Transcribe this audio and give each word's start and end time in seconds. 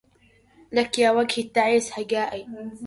لك 0.71 0.99
يا 0.99 1.11
وجهي 1.11 1.43
التعيس 1.43 1.99
هجائي 1.99 2.47